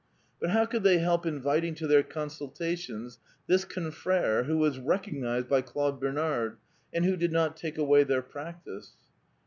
But 0.39 0.49
how 0.49 0.65
could 0.65 0.81
they 0.81 0.97
help 0.97 1.27
inviting 1.27 1.75
to 1.75 1.85
their 1.85 2.01
consultations 2.01 3.19
this 3.45 3.65
confrere 3.65 4.45
who 4.45 4.57
was 4.57 4.79
recognized 4.79 5.47
by 5.47 5.61
Claude 5.61 5.99
Bernard, 5.99 6.57
and 6.91 7.05
who 7.05 7.15
did 7.15 7.31
not 7.31 7.55
take 7.55 7.77
away 7.77 8.03
their 8.03 8.23
practice? 8.23 8.93